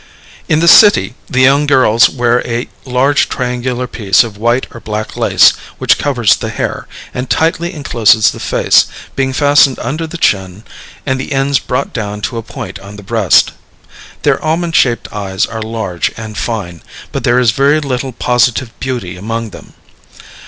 In 0.49 0.61
the 0.61 0.67
city 0.67 1.13
the 1.29 1.41
young 1.41 1.67
girls 1.67 2.09
wear 2.09 2.41
a 2.47 2.67
large 2.85 3.29
triangular 3.29 3.85
piece 3.85 4.23
of 4.23 4.35
white 4.35 4.65
or 4.73 4.79
black 4.79 5.15
lace, 5.15 5.51
which 5.77 5.99
covers 5.99 6.35
the 6.37 6.49
hair, 6.49 6.87
and 7.13 7.29
tightly 7.29 7.71
encloses 7.71 8.31
the 8.31 8.39
face, 8.39 8.87
being 9.15 9.31
fastened 9.31 9.77
under 9.77 10.07
the 10.07 10.17
chin 10.17 10.63
and 11.05 11.19
the 11.19 11.31
ends 11.33 11.59
brought 11.59 11.93
down 11.93 12.19
to 12.21 12.39
a 12.39 12.41
point 12.41 12.79
on 12.79 12.95
the 12.95 13.03
breast. 13.03 13.51
Their 14.23 14.43
almond 14.43 14.75
shaped 14.75 15.07
eyes 15.13 15.45
are 15.45 15.61
large 15.61 16.11
and 16.17 16.35
fine, 16.35 16.81
but 17.11 17.23
there 17.23 17.37
is 17.37 17.51
very 17.51 17.79
little 17.79 18.11
positive 18.11 18.71
beauty 18.79 19.17
among 19.17 19.51
them. 19.51 19.73